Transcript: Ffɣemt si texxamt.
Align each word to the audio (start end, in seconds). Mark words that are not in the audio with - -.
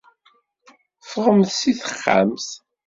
Ffɣemt 1.03 1.49
si 1.59 1.71
texxamt. 1.79 2.49